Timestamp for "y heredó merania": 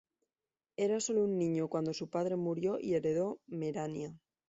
2.81-4.17